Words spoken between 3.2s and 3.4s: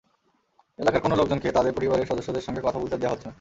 না।